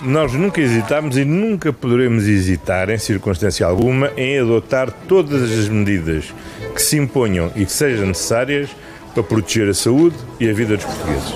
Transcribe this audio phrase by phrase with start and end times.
[0.00, 6.32] Nós nunca hesitamos e nunca poderemos hesitar, em circunstância alguma, em adotar todas as medidas
[6.74, 8.70] que se imponham e que sejam necessárias
[9.12, 11.34] para proteger a saúde e a vida dos portugueses.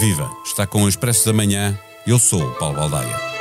[0.00, 0.28] Viva!
[0.44, 1.78] Está com o Expresso da Manhã.
[2.04, 3.33] Eu sou o Paulo Baldaia.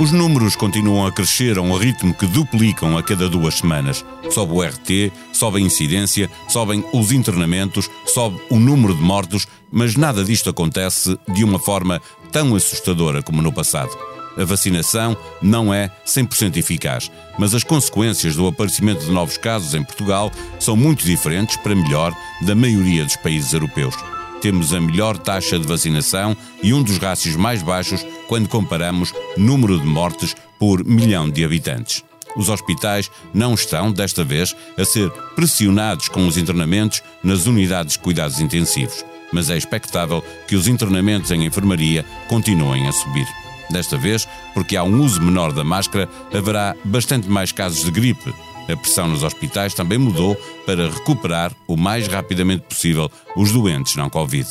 [0.00, 4.02] Os números continuam a crescer a um ritmo que duplicam a cada duas semanas.
[4.30, 9.96] Sobe o RT, sobe a incidência, sobem os internamentos, sobe o número de mortos, mas
[9.96, 12.00] nada disto acontece de uma forma
[12.32, 13.90] tão assustadora como no passado.
[14.38, 19.84] A vacinação não é 100% eficaz, mas as consequências do aparecimento de novos casos em
[19.84, 23.94] Portugal são muito diferentes, para melhor, da maioria dos países europeus.
[24.40, 29.76] Temos a melhor taxa de vacinação e um dos rácios mais baixos quando comparamos número
[29.76, 32.04] de mortes por milhão de habitantes.
[32.36, 37.98] Os hospitais não estão, desta vez, a ser pressionados com os internamentos nas unidades de
[37.98, 43.26] cuidados intensivos, mas é expectável que os internamentos em enfermaria continuem a subir.
[43.68, 48.32] Desta vez, porque há um uso menor da máscara, haverá bastante mais casos de gripe.
[48.70, 54.08] A pressão nos hospitais também mudou para recuperar o mais rapidamente possível os doentes não
[54.08, 54.46] Covid.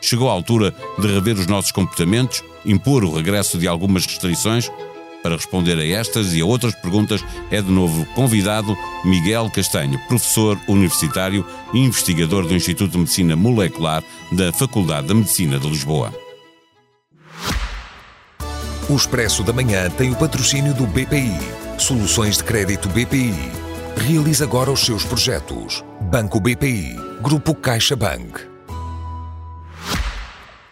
[0.00, 4.70] Chegou a altura de rever os nossos comportamentos, impor o regresso de algumas restrições?
[5.22, 10.58] Para responder a estas e a outras perguntas, é de novo convidado Miguel Castanho, professor
[10.68, 16.14] universitário e investigador do Instituto de Medicina Molecular da Faculdade de Medicina de Lisboa.
[18.88, 21.36] O Expresso da Manhã tem o patrocínio do BPI.
[21.76, 23.34] Soluções de crédito BPI.
[23.96, 25.84] Realize agora os seus projetos.
[26.10, 26.96] Banco BPI.
[27.20, 28.47] Grupo CaixaBank.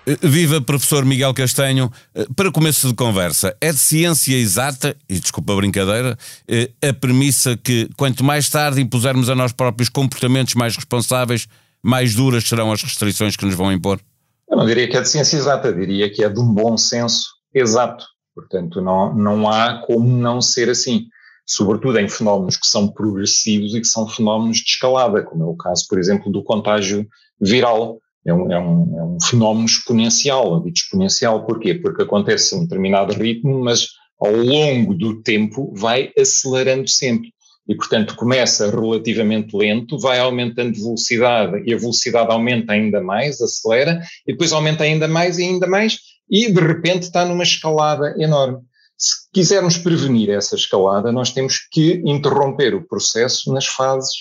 [0.07, 1.91] Eh, viva professor Miguel Castanho.
[2.15, 6.93] Eh, para começo de conversa, é de ciência exata, e desculpa a brincadeira, eh, a
[6.93, 11.49] premissa que quanto mais tarde impusermos a nós próprios comportamentos mais responsáveis,
[11.83, 14.01] mais duras serão as restrições que nos vão impor?
[14.49, 17.31] Eu não diria que é de ciência exata, diria que é de um bom senso
[17.53, 18.05] exato.
[18.33, 21.07] Portanto, não, não há como não ser assim.
[21.45, 25.57] Sobretudo em fenómenos que são progressivos e que são fenómenos de escalada, como é o
[25.57, 27.07] caso, por exemplo, do contágio
[27.41, 27.99] viral.
[28.27, 31.75] É um, é um, é um fenómeno exponencial, dito exponencial, porquê?
[31.75, 33.89] Porque acontece a um determinado ritmo, mas
[34.21, 37.33] ao longo do tempo vai acelerando sempre.
[37.69, 43.41] E, portanto, começa relativamente lento, vai aumentando de velocidade e a velocidade aumenta ainda mais,
[43.41, 45.99] acelera, e depois aumenta ainda mais e ainda mais,
[46.31, 48.59] e de repente está numa escalada enorme.
[48.97, 54.15] Se quisermos prevenir essa escalada, nós temos que interromper o processo nas fases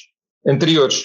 [0.46, 1.04] anteriores.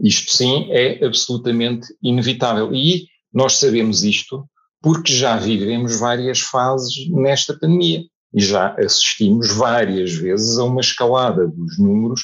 [0.00, 2.72] Isto sim é absolutamente inevitável.
[2.74, 4.48] E nós sabemos isto
[4.80, 11.46] porque já vivemos várias fases nesta pandemia e já assistimos várias vezes a uma escalada
[11.46, 12.22] dos números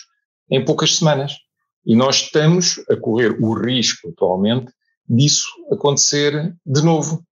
[0.51, 1.33] em poucas semanas.
[1.85, 4.73] E nós estamos a correr o risco atualmente
[5.09, 7.23] disso acontecer de novo.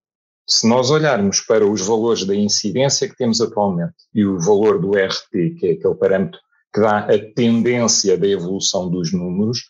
[0.47, 4.93] Se nós olharmos para os valores da incidência que temos atualmente e o valor do
[4.93, 6.41] RT, que é aquele parâmetro
[6.75, 9.61] que dá a tendência da evolução dos números,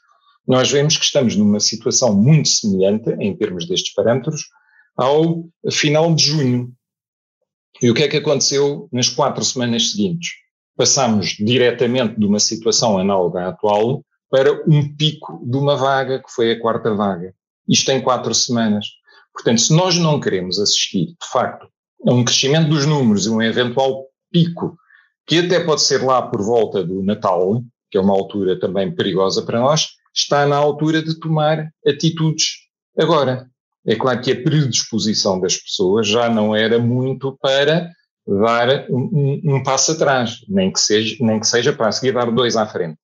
[0.47, 4.49] nós vemos que estamos numa situação muito semelhante, em termos destes parâmetros,
[4.97, 6.73] ao final de junho.
[7.81, 10.31] E o que é que aconteceu nas quatro semanas seguintes?
[10.77, 16.31] Passamos diretamente de uma situação análoga à atual para um pico de uma vaga, que
[16.31, 17.35] foi a quarta vaga.
[17.69, 18.87] Isto em quatro semanas.
[19.33, 21.69] Portanto, se nós não queremos assistir, de facto,
[22.07, 24.77] a um crescimento dos números e um eventual pico,
[25.27, 29.43] que até pode ser lá por volta do Natal, que é uma altura também perigosa
[29.43, 32.59] para nós, está na altura de tomar atitudes
[32.99, 33.47] agora.
[33.87, 37.91] É claro que a predisposição das pessoas já não era muito para
[38.27, 42.57] dar um, um, passo atrás, nem que, seja, nem que seja para seguir dar dois
[42.57, 42.97] à frente.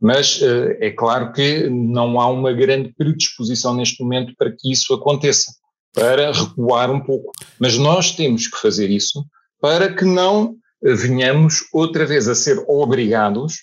[0.00, 4.94] Mas uh, é claro que não há uma grande predisposição neste momento para que isso
[4.94, 5.52] aconteça
[5.92, 7.32] para recuar um pouco.
[7.58, 9.24] Mas nós temos que fazer isso
[9.60, 13.54] para que não venhamos outra vez a ser obrigados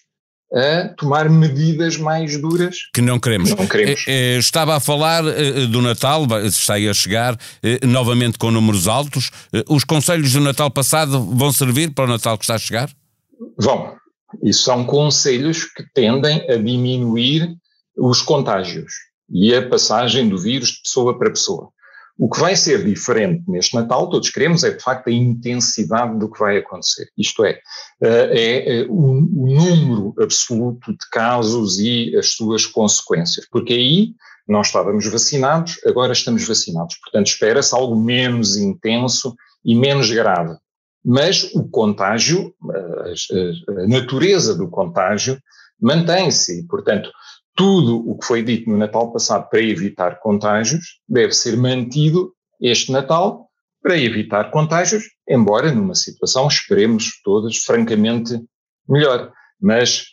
[0.54, 3.52] a tomar medidas mais duras que não queremos.
[3.52, 4.04] Não queremos.
[4.07, 7.38] Eh, eh, estava a falar eh, do Natal, está aí a chegar
[7.84, 9.31] novamente com números altos.
[9.68, 12.90] Os conselhos do Natal passado vão servir para o Natal que está a chegar?
[13.57, 13.96] Vão.
[14.44, 17.50] E são conselhos que tendem a diminuir
[17.98, 18.92] os contágios
[19.31, 21.69] e a passagem do vírus de pessoa para pessoa.
[22.19, 26.30] O que vai ser diferente neste Natal, todos queremos, é de facto a intensidade do
[26.30, 27.07] que vai acontecer.
[27.18, 27.62] Isto é,
[28.04, 33.48] eh, é, é o, número absoluto de casos e as suas consequências.
[33.50, 36.98] Porque aí nós estávamos vacinados, agora estamos vacinados.
[36.98, 39.33] Portanto, espera-se algo menos intenso
[39.63, 40.57] e menos grave.
[41.06, 45.39] Mas o contágio, a, a natureza do contágio,
[45.81, 46.68] mantém-se.
[46.68, 47.10] Portanto,
[47.59, 52.89] tudo o que foi dito no Natal passado para evitar contágios deve ser mantido este
[52.89, 53.50] Natal
[53.83, 58.41] para evitar contágios, embora numa situação, esperemos todos, francamente
[58.88, 59.33] melhor.
[59.59, 60.06] Mas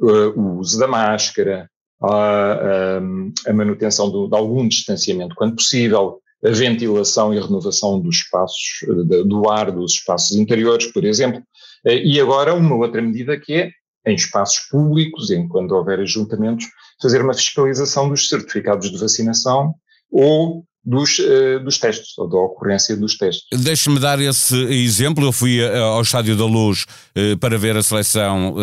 [0.00, 1.68] uh, o uso da máscara,
[2.02, 8.16] a, a, a manutenção do, de algum distanciamento quando possível, a ventilação e renovação dos
[8.16, 8.80] espaços,
[9.26, 11.42] do ar dos espaços interiores, por exemplo.
[11.84, 13.70] Eh, e agora uma outra medida que é,
[14.06, 16.66] em espaços públicos, em quando houver ajuntamentos,
[17.00, 19.74] fazer uma fiscalização dos certificados de vacinação
[20.10, 23.46] ou dos, uh, dos testes, ou da ocorrência dos testes.
[23.52, 25.24] Deixe-me dar esse exemplo.
[25.24, 26.84] Eu fui uh, ao Estádio da Luz
[27.16, 28.54] uh, para ver a seleção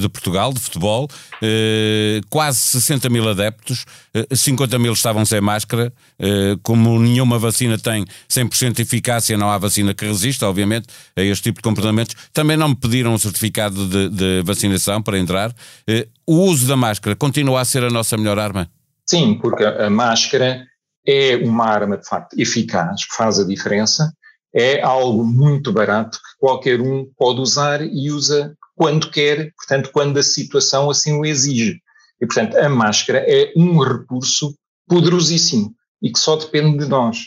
[0.00, 1.08] de Portugal, de futebol.
[2.30, 3.84] quase 60 mil adeptos,
[4.32, 5.92] 50 mil estavam sem máscara.
[6.62, 10.86] como nenhuma vacina tem 100% de eficácia, não há vacina que resista, obviamente,
[11.16, 12.14] a este tipo de comportamentos.
[12.32, 15.52] Também não me pediram um certificado de, de vacinação para entrar.
[16.26, 18.68] o uso da máscara continua a ser a nossa melhor arma?
[19.08, 20.66] Sim, porque a máscara
[21.06, 24.12] é uma arma de facto eficaz, que faz a diferença,
[24.54, 30.18] é algo muito barato que qualquer um pode usar e usa quando quer, portanto, quando
[30.18, 31.80] a situação assim o exige.
[32.20, 34.54] E, portanto, a máscara é um recurso
[34.88, 37.18] poderosíssimo e que só depende de nós.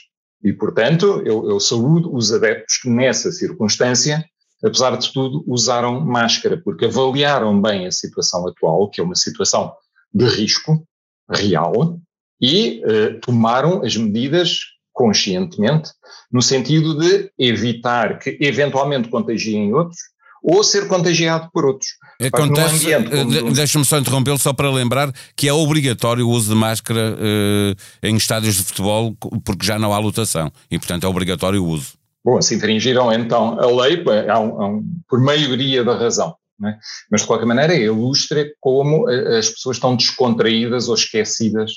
[0.44, 4.24] E, portanto, eu, eu saúdo os adeptos que nessa circunstância,
[4.64, 9.74] apesar de tudo, usaram máscara, porque avaliaram bem a situação atual, que é uma situação
[10.14, 10.84] de risco
[11.30, 12.00] real,
[12.42, 14.60] e uh, tomaram as medidas
[14.94, 15.92] conscientemente,
[16.32, 20.00] no sentido de evitar que eventualmente contagiem outros
[20.44, 21.92] ou ser contagiado por outros.
[22.22, 23.54] Acontece, eh, como...
[23.54, 28.16] deixa-me só interrompê-lo só para lembrar que é obrigatório o uso de máscara uh, em
[28.18, 31.94] estádios de futebol porque já não há lotação e portanto é obrigatório o uso.
[32.24, 36.36] Bom, se infringiram então a lei há um, há um, por maioria da razão.
[36.62, 36.76] É?
[37.10, 41.72] Mas de qualquer maneira ilustra como as pessoas estão descontraídas ou esquecidas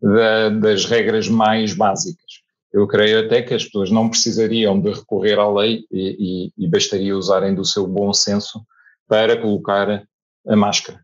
[0.00, 2.46] da, das regras mais básicas.
[2.72, 6.68] Eu creio até que as pessoas não precisariam de recorrer à lei e, e, e
[6.68, 8.60] bastaria usarem do seu bom senso
[9.08, 10.04] para colocar
[10.46, 11.00] a máscara.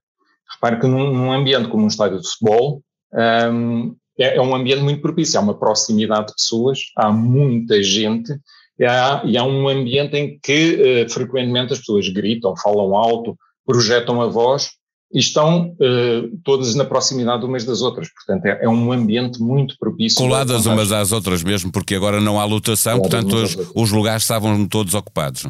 [0.55, 2.83] Repare que num, num ambiente como um estádio de futebol,
[3.51, 8.33] um, é, é, um ambiente muito propício, há uma proximidade de pessoas, há muita gente,
[8.79, 13.37] e há, e há um ambiente em que uh, frequentemente as pessoas gritam, falam alto,
[13.65, 14.73] projetam a voz,
[15.13, 18.09] e estão uh, todas na proximidade umas das outras.
[18.13, 20.19] Portanto, é, é um ambiente muito propício.
[20.19, 24.67] Coladas umas às outras mesmo, porque agora não há lotação, portanto os, os, lugares estavam
[24.67, 25.45] todos ocupados.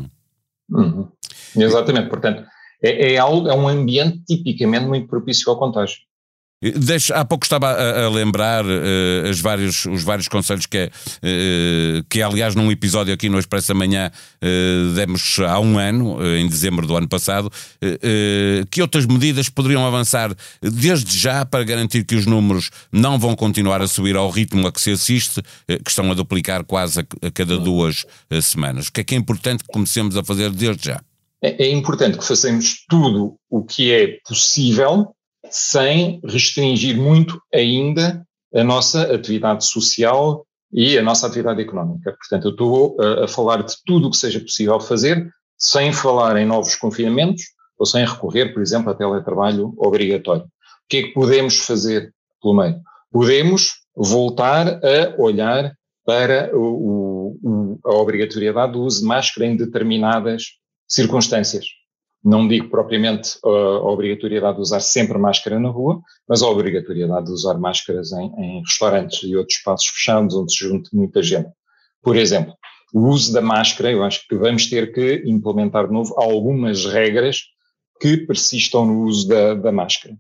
[0.71, 1.09] Uhum.
[1.57, 2.45] Exatamente, portanto,
[2.83, 5.99] é, é, algo, é um ambiente tipicamente muito propício ao contágio.
[7.13, 12.23] Há pouco estava a, a lembrar uh, os, vários, os vários conselhos que, uh, que,
[12.23, 16.97] aliás, num episódio aqui no Expresso Amanhã uh, demos há um ano, em dezembro do
[16.97, 17.51] ano passado,
[18.71, 23.81] que outras medidas poderiam avançar desde já para garantir que os números não vão continuar
[23.83, 27.31] a subir ao ritmo a que se assiste, que estão a duplicar quase a, a
[27.31, 28.05] cada duas
[28.43, 28.87] semanas.
[28.87, 31.01] O que é que é importante que comecemos a fazer desde já?
[31.43, 35.15] É, é importante que façamos tudo o que é possível
[35.53, 42.13] sem restringir muito ainda a nossa atividade social e a nossa atividade económica.
[42.13, 46.37] Portanto, eu estou a, a falar de tudo o que seja possível fazer, sem falar
[46.37, 47.45] em novos confinamentos
[47.79, 50.45] ou sem recorrer, por exemplo, a teletrabalho obrigatório.
[50.45, 50.49] O
[50.89, 52.81] que é que podemos fazer pelo meio?
[53.11, 55.73] Podemos voltar a olhar
[56.05, 60.45] para o, o, a obrigatoriedade do uso de máscara em determinadas
[60.89, 61.67] circunstâncias.
[62.25, 67.33] Não digo propriamente a obrigatoriedade de usar sempre máscara na rua, mas a obrigatoriedade de
[67.33, 71.51] usar máscaras em, em restaurantes e outros espaços fechados onde se junte muita gente.
[72.01, 72.55] Por exemplo,
[72.95, 77.41] o uso da máscara, eu acho que vamos ter que implementar de novo algumas regras
[78.01, 80.17] que persistam no uso da, da máscara.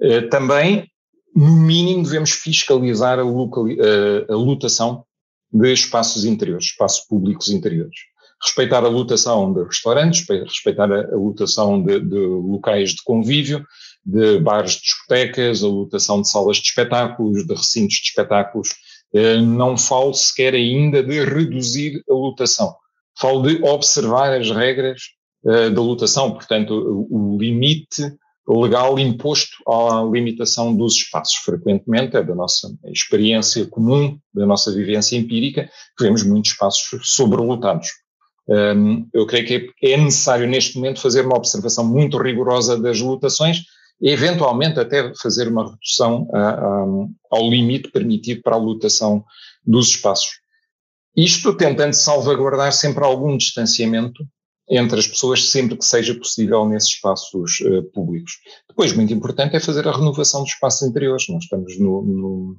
[0.00, 0.86] Eh, também,
[1.34, 5.04] no mínimo, devemos fiscalizar a, eh, a lotação
[5.52, 7.96] de espaços interiores, espaços públicos interiores
[8.42, 13.64] respeitar a lotação de restaurantes, respeitar a, lotação de, de, locais de convívio,
[14.04, 18.68] de bares de discotecas, a lotação de salas de espetáculos, de recintos de espetáculos.
[19.12, 22.74] Eh, não falo sequer ainda de reduzir a lotação.
[23.18, 25.02] Falo de observar as regras
[25.46, 28.14] eh, da lotação, portanto, o, limite
[28.48, 31.36] legal imposto à limitação dos espaços.
[31.36, 37.88] Frequentemente, é da nossa experiência comum, da nossa vivência empírica, que vemos muitos espaços sobrelotados.
[39.12, 43.62] Eu creio que é, necessário neste momento fazer uma observação muito rigorosa das lotações
[44.00, 46.28] e eventualmente até fazer uma redução
[47.30, 49.24] ao limite permitido para a lotação
[49.66, 50.40] dos espaços.
[51.16, 54.24] Isto tentando salvaguardar sempre algum distanciamento
[54.70, 58.34] entre as pessoas sempre que seja possível nesses espaços uh, públicos.
[58.68, 61.26] Depois, muito importante é fazer a renovação dos espaços interiores.
[61.28, 62.56] Nós estamos no, no,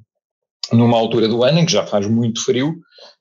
[0.72, 2.76] numa altura do ano em que já faz muito frio,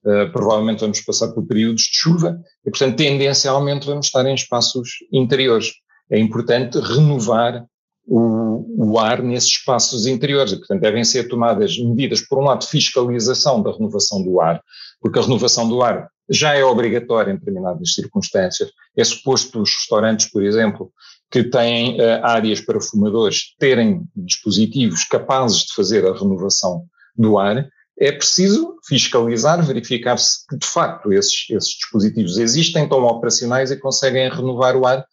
[0.06, 4.90] uh, provavelmente vamos passar por períodos de chuva e, portanto, tendencialmente vamos estar em espaços
[5.12, 5.72] interiores.
[6.10, 7.66] É importante renovar
[8.06, 12.66] o, o, ar nesses espaços interiores e, portanto, devem ser tomadas medidas, por um lado,
[12.66, 14.62] fiscalização da renovação do ar,
[15.00, 18.70] porque a renovação do ar já é obrigatória em determinadas circunstâncias.
[18.96, 20.92] É suposto os restaurantes, por exemplo,
[21.32, 26.86] que têm uh, áreas para fumadores terem dispositivos capazes de fazer a renovação
[27.20, 27.68] do ar.
[28.00, 34.30] É preciso fiscalizar, verificar se de facto esses, esses dispositivos existem, estão operacionais e conseguem
[34.30, 35.06] renovar o ar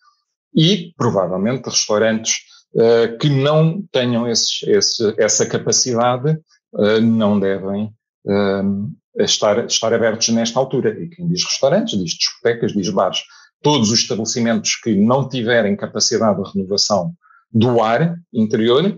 [0.54, 2.36] e provavelmente restaurantes
[2.74, 6.38] uh, que não tenham esses, esse, essa capacidade
[6.74, 7.92] uh, não devem
[8.24, 10.90] uh, estar, estar abertos nesta altura.
[10.90, 13.18] E quem diz restaurantes, diz discotecas, diz bares.
[13.60, 17.12] Todos os estabelecimentos que não tiverem capacidade de renovação
[17.52, 18.96] do ar interior,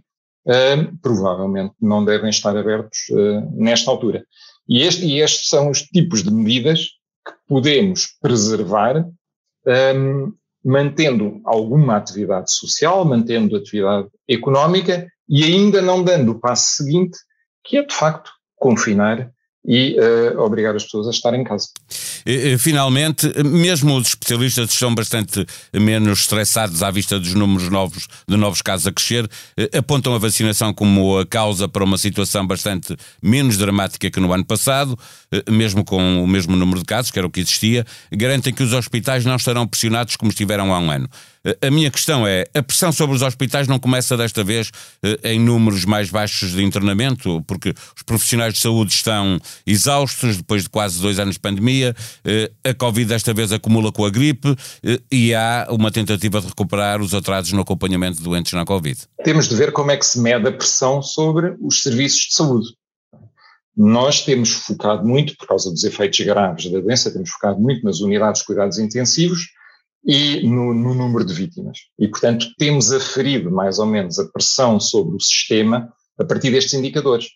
[1.03, 4.25] provavelmente não devem estar abertos uh, nesta altura.
[4.69, 6.89] E, este, e, estes são os tipos de medidas
[7.27, 9.07] que podemos preservar,
[10.65, 17.19] mantendo alguma atividade social, mantendo atividade económica e ainda não dando o passo seguinte,
[17.65, 19.31] que é de facto confinar
[19.69, 21.69] e uh, obrigar as pessoas a estar em casa.
[22.59, 28.63] Finalmente, mesmo os especialistas estão bastante menos estressados à vista dos números novos de novos
[28.63, 33.57] casos a crescer, eh, apontam a vacinação como a causa para uma situação bastante menos
[33.57, 34.99] dramática que no ano passado,
[35.31, 38.63] eh, mesmo com o mesmo número de casos, que era o que existia, garantem que
[38.63, 41.09] os hospitais não estarão pressionados como estiveram há um ano.
[41.63, 44.71] A minha questão é: a pressão sobre os hospitais não começa desta vez
[45.03, 50.65] eh, em números mais baixos de internamento, porque os profissionais de saúde estão exaustos depois
[50.65, 54.55] de quase dois anos de pandemia, eh, a Covid desta vez acumula com a gripe
[54.83, 58.99] eh, e há uma tentativa de recuperar os atrasos no acompanhamento de doentes na Covid.
[59.25, 62.69] Temos de ver como é que se mede a pressão sobre os serviços de saúde.
[63.77, 68.01] Nós temos focado muito, por causa dos efeitos graves da doença, temos focado muito nas
[68.01, 69.57] unidades de cuidados intensivos
[70.05, 71.79] e no, no, número de vítimas.
[71.99, 76.75] E, portanto, temos aferido mais ou menos a pressão sobre o sistema a partir destes
[76.75, 77.27] indicadores.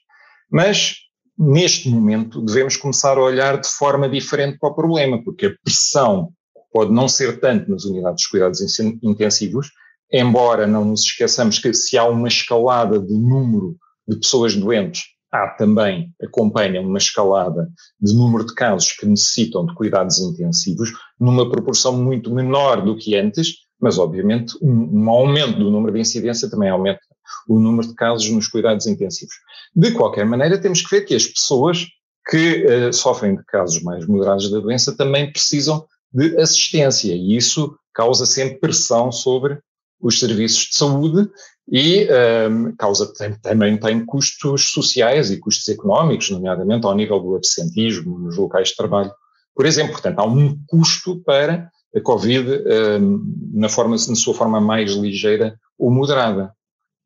[0.50, 0.96] Mas,
[1.38, 6.32] neste momento, devemos começar a olhar de forma diferente para o problema, porque a pressão
[6.72, 9.70] pode não ser tanto nas unidades de cuidados intensivos,
[10.10, 13.76] embora não nos esqueçamos que se há uma escalada de número
[14.06, 17.68] de pessoas doentes há também, acompanha uma escalada
[18.00, 23.16] de número de casos que necessitam de cuidados intensivos, numa proporção muito menor do que
[23.16, 27.00] antes, mas obviamente um, um aumento do número de incidência também aumenta
[27.48, 29.34] o número de casos nos cuidados intensivos.
[29.74, 31.86] De qualquer maneira, temos que ver que as pessoas
[32.28, 37.74] que uh, sofrem de casos mais moderados da doença também precisam de assistência e isso
[37.94, 39.58] causa sempre pressão sobre
[40.02, 41.30] os serviços de saúde
[41.70, 42.08] e
[42.50, 48.36] um, causa também tem custos sociais e custos económicos, nomeadamente ao nível do absentismo nos
[48.36, 49.12] locais de trabalho.
[49.54, 52.62] Por exemplo, portanto, há um custo para a Covid
[53.00, 56.52] um, na, forma, na sua forma mais ligeira ou moderada.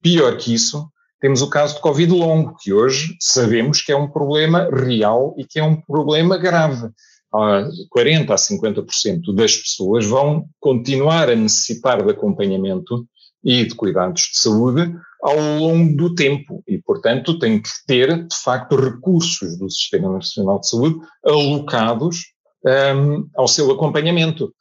[0.03, 0.89] Pior que isso,
[1.21, 5.45] temos o caso de Covid longo, que hoje sabemos que é um problema real e
[5.45, 6.89] que é um problema grave.
[7.35, 13.07] 40% a 50% das pessoas vão continuar a necessitar de acompanhamento
[13.45, 14.93] e de cuidados de saúde
[15.23, 20.61] ao longo do tempo e, portanto, tem que ter, de facto, recursos do Sistema Nacional
[20.61, 22.25] de Saúde alocados
[22.65, 24.53] um, ao seu acompanhamento.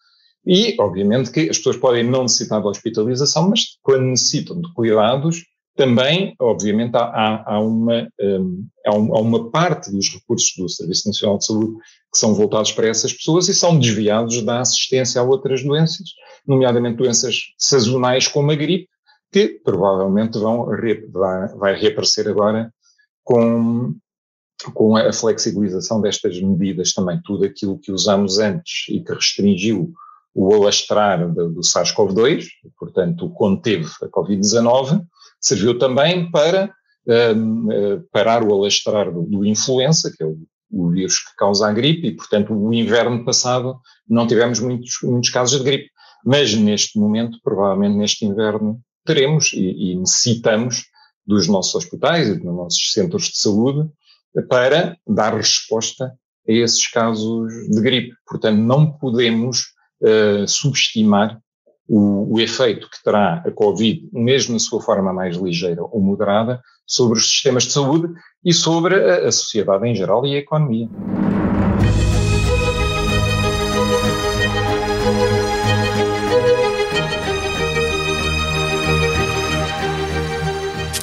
[0.45, 5.43] E, obviamente, que as pessoas podem não necessitar de hospitalização, mas quando necessitam de cuidados,
[5.75, 11.45] também, obviamente, há, há, uma, um, há, uma parte dos recursos do Serviço Nacional de
[11.45, 11.75] Saúde
[12.11, 16.07] que são voltados para essas pessoas e são desviados da assistência a outras doenças,
[16.47, 18.87] nomeadamente doenças sazonais como a gripe,
[19.31, 20.65] que provavelmente vão
[21.57, 22.71] vai reaparecer agora
[23.21, 23.93] com,
[24.73, 27.19] com a flexibilização destas medidas também.
[27.21, 29.91] Tudo aquilo que usamos antes e que restringiu
[30.33, 32.45] o alastrar do, do SARS-CoV-2,
[32.79, 35.05] portanto, conteve a Covid-19,
[35.39, 36.73] serviu também para
[37.35, 40.37] um, uh, parar o alastrar do, do influenza, que é o
[40.75, 45.29] o vírus que causa a gripe, e, portanto, o inverno passado não tivemos muitos, muitos
[45.29, 45.89] casos de gripe.
[46.25, 50.85] Mas neste momento, provavelmente neste inverno, teremos e, e necessitamos
[51.25, 53.89] dos nossos hospitais e dos nossos centros de saúde
[54.49, 56.05] para dar resposta
[56.47, 58.15] a esses casos de gripe.
[58.27, 59.67] Portanto, não podemos
[60.01, 61.39] uh, subestimar
[61.87, 66.61] o, o, efeito que terá a Covid, mesmo na sua forma mais ligeira ou moderada,
[66.85, 68.13] sobre os sistemas de saúde
[68.43, 70.89] e sobre a, a sociedade em geral e a economia.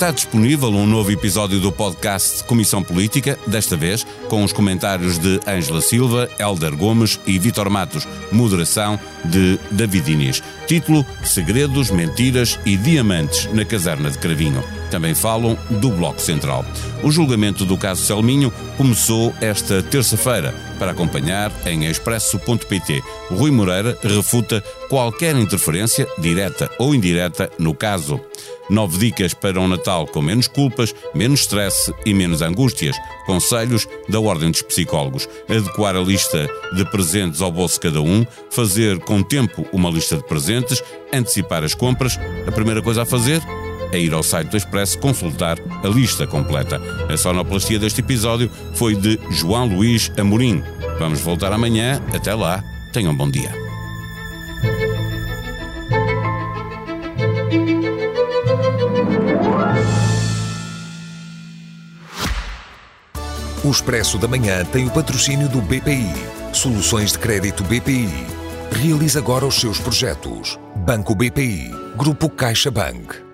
[0.03, 5.39] Está disponível um novo episódio do podcast Comissão Política, desta vez com os comentários de
[5.47, 10.43] Ângela Silva, Helder Gomes e Vitor Matos, moderação de David Inês.
[10.67, 14.82] Título: Segredos, Mentiras e Diamantes na Caserna de Cravinho.
[14.93, 16.63] Também falam do Bloco Central.
[17.03, 20.55] O julgamento do caso Selminho começou esta terça-feira.
[20.79, 28.21] Para acompanhar em expresso.pt, Rui Moreira refuta qualquer interferência, direta ou indireta, no caso.
[28.69, 32.95] Nove dicas para um Natal com menos culpas, menos stress e menos angústias.
[33.25, 35.27] Conselhos da Ordem dos Psicólogos.
[35.49, 36.47] Adequar a lista
[36.77, 41.65] de presentes ao bolso de cada um, fazer com tempo uma lista de presentes, antecipar
[41.65, 42.19] as compras.
[42.47, 43.41] A primeira coisa a fazer
[43.93, 46.81] é ir ao site do Expresso consultar a lista completa.
[47.09, 50.63] A sonoplastia deste episódio foi de João Luís Amorim.
[50.99, 52.03] Vamos voltar amanhã.
[52.13, 52.63] Até lá.
[52.93, 53.53] Tenham um bom dia.
[63.65, 66.13] O Expresso da Manhã tem o patrocínio do BPI.
[66.53, 68.09] Soluções de crédito BPI.
[68.73, 70.59] Realize agora os seus projetos.
[70.77, 71.71] Banco BPI.
[71.97, 73.32] Grupo CaixaBank.